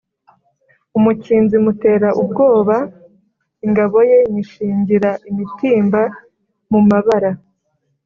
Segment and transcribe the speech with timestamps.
[0.97, 2.77] Umukinzi mutera ubwoba
[3.65, 6.01] ingabo ye nyishingira imitimba
[6.71, 7.31] mu mabara,